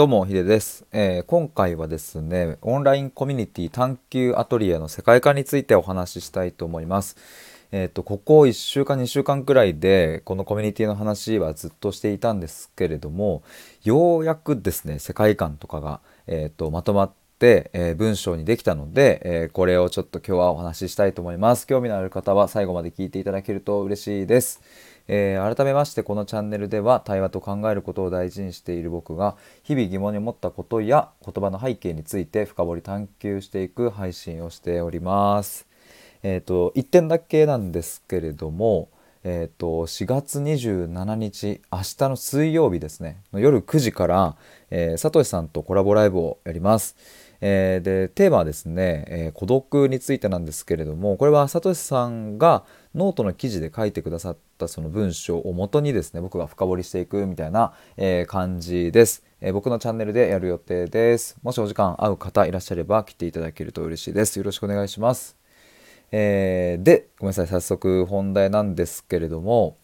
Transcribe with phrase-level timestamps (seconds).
[0.00, 7.18] どうも、ヒデです、えー、今回はですね、オンラインコミュニティ探求アトリエの世界観についてお話ししたいと思います。
[7.70, 13.42] えっ、ー、と、ここ1週間、2週間くらいで、このコミュニティの話はずっとしていたんですけれども、
[13.84, 21.66] ようやくですね、世界観とかが、えっ、ー、と、まとまって、え文章にできたので、えこれをちょっと今日はお話ししたいと思います。
[21.66, 24.62] 興味のある方は最後まで聞いていただけると嬉しいです。
[25.08, 35.66] えー、改めましてこのチャンネルでは対話と考えることを大事にしている僕が日々疑問に思ったことや言葉の背景について深掘り探求していく配信をしております。
[36.22, 38.88] え、ー、と1点だけなんですけれども、
[39.24, 44.36] えーと、4月27日明日の水曜日ですねの夜9時から、
[44.70, 46.96] えー、サトシさんとコラボライブをやります。
[47.40, 61.38] えー、でテーマはですね、えー、孤独についてなんですけれどもこれはサトシさんがノートの記事で書いてくださったその文章をもとにですね僕が深掘りしていくみたいな、えー、感じです、え僕のチャンネルでやる予定です。
[61.42, 64.36] もしお時間合う方いらっしゃれば来ていただけると嬉しいです。
[64.38, 65.38] よろしくお願いします。
[66.12, 67.46] えー、でごめんなさい。
[67.46, 69.78] 早速本題なんですけれども、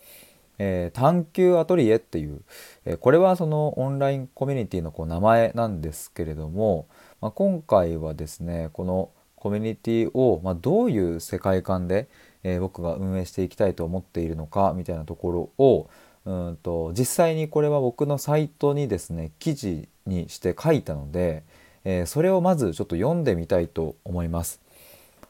[0.58, 2.42] えー、探求アトリエっていう、
[2.84, 6.86] えー、これはそのオンラインコミュニティのこう名前なんですけれども、
[7.20, 12.08] まあ、今回はですねこのコミュニティを、まあ、どういう世界観で、
[12.42, 15.88] えー、僕が運営していきたいと思っているのかみたいなところを
[16.24, 21.44] うんと実際にこれは僕のサイトにですね記事にして書いたので、
[21.84, 24.60] えー、それをまずちょっと読んでみたいと思います。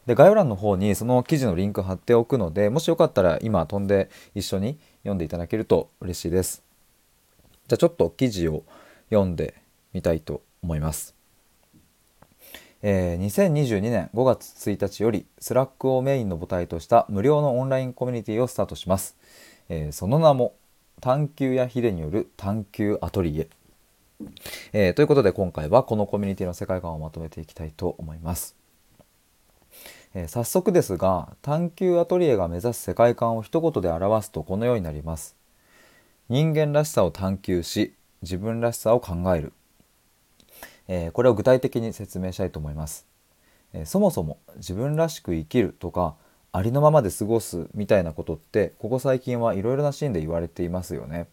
[0.06, 6.62] で概要欄の方にその記事のリンク貼っておくのでもしよかったら今飛んで一緒に読んでいただけると嬉しいです。
[7.66, 8.62] じゃあちょっと記事を
[9.10, 9.54] 読んで
[9.92, 11.15] みたいと思います。
[12.88, 19.16] えー、2022年5月1日より Slack をメインの母体とした無料のオンラインコミュニティをスタートします、
[19.68, 20.54] えー、その名も
[21.00, 23.48] 探究家ヒデによる探究アトリエ。
[24.72, 28.54] えー、ということで今回はこのコミュニティの世界観をまとめていきたいと思います、
[30.14, 35.34] え、早速ですが探究アトリエが目指す世界観を一言で表すとこのようになります。
[36.28, 39.52] 人間らしさを探求し自分らしさを考える。
[40.88, 43.06] え、これを具体的に説明したいと思います、
[43.72, 46.14] え、そもそも自分らしく生きるとか
[46.52, 51.28] ありのままで過ごすみたいなことってここ最近はいろいろなシーンで言われていますよね。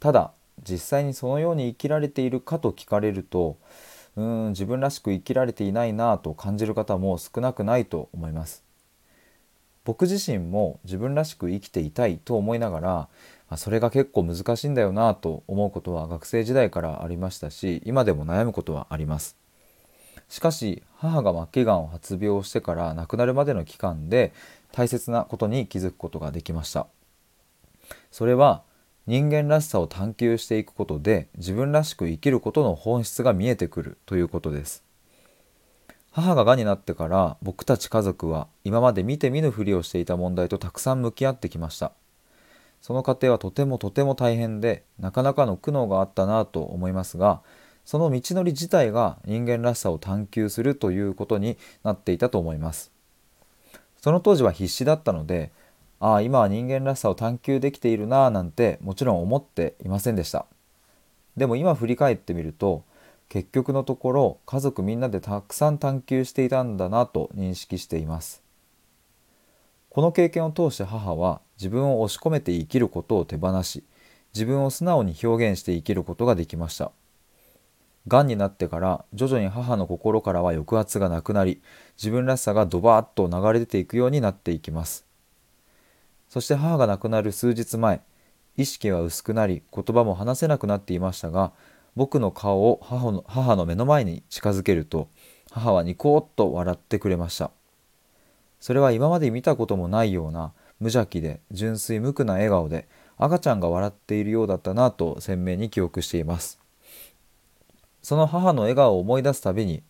[0.00, 0.32] ただ
[0.62, 3.56] 実際にそのように生きられているかと聞かれると
[4.16, 8.62] うん自分らしく生きられていないなぁと感じる方も少なくないと思います。
[9.84, 13.08] 僕自身も自分らしく生きていたいと思いながら、
[13.56, 19.36] それが結構難しいんだよなと思うことは学生時代からありましたし今でも悩むことはあります。
[20.28, 24.32] しかし母が末期がんを発病してから亡くなるまでの期間で
[24.72, 26.86] 大切なことに気づくことができました。
[28.10, 28.62] それは
[29.06, 34.82] 人間らしさを探求していくことで自分らしく生きることの本質が見えてくるということです。
[36.10, 41.92] 母ががんになってから僕たち家族は今まで見て見ぬふりをしていた問題とたくさん向き合ってきました。
[42.84, 47.40] その過程はとてもとても大変でなかなかの苦悩があったなと思いますが
[47.86, 52.92] その道のり自体が人間らしさを探求するということになっていたと思います。
[54.02, 55.50] その当時は必死だったので
[55.98, 60.44] ああ今は人間らしさを探求できているなぁなんてもちろん思っていませんでした。
[61.38, 62.84] でも今振り返ってみると
[63.30, 68.43] 結局のところ家族みんなでたくさん探求していたんだなと認識しています。
[69.94, 73.84] この経験を通して母は自分を押し込めて生きることを手放し
[74.34, 76.90] 自分を素直に表現して生きることができました。
[78.08, 81.62] がんになってから徐々に母の心からは抑圧がなくなり
[81.96, 85.06] 自分らしさがドバーッと流れ出ていくようになっていきます。
[86.28, 88.00] そして母が亡くなる数日前
[88.56, 91.52] 意識は薄くなり言葉も話せなくなっていましたが
[91.94, 95.08] 僕の顔を母の母の目の前に近づけると
[95.52, 97.52] 母はニコッと笑ってくれました。
[98.64, 102.88] それは今まで見たこともないような無邪気で純粋無垢な笑顔で
[103.18, 106.58] 赤ちゃんが笑っているようだったなと鮮明に記憶しています。
[108.00, 109.82] その母の笑顔を思い出すたびに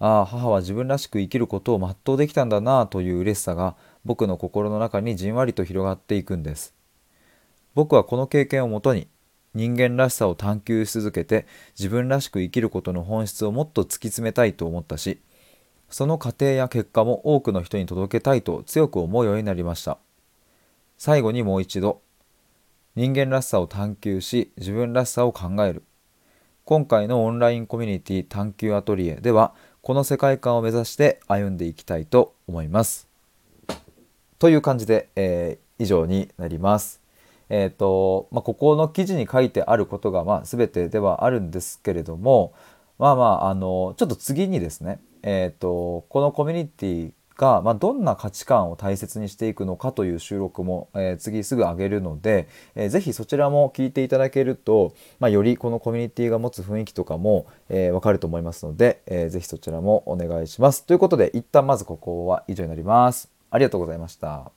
[0.00, 6.74] ああ母は自分らしく生きることを全うできたんだなという嬉しさが僕の心の中にじんわりと広がっていくんです。
[7.76, 9.06] 僕はこの経験をもとに
[9.54, 11.46] 人間らしさを探求し続けて
[11.78, 15.20] 自分らしく生きることの本質をもっと突き詰めたいと思ったし
[15.88, 19.98] その過程や結果も多くの人に届けたいと強く思うようになりました。
[20.98, 22.00] 最後にもう一度
[22.94, 25.82] 人間らしさを探求し自分らしさを考える。
[26.64, 33.08] 今回のオンラインコミュニティ探求アトリエではこの世界観を目指して歩んでいきたいと思います。
[34.38, 37.00] という感じで、えー、以上になります。
[37.48, 42.52] えーとまあ、ここの記事に書いてあることが、まあ、全てではあるんですけれども
[42.98, 60.84] まあまああのちょっと次にですね、えーと、このコミュニティが、まあ、どんな価値観を大切にしていくのかという収録も、えー、次すぐ上げるので、えー、ぜひそちらも聞いていただけると、まあ、よりこのコミュニティが持つ雰囲気とかも、えー、分かると思いますので、えー、ぜひそちらもお願いします。
[60.84, 63.28] ということで一旦まずここは以上になります。
[63.50, 64.52] ありがとうございました。